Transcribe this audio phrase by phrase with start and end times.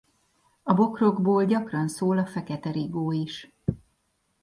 [0.63, 3.51] A bokrokból gyakran szól a fekete rigó is.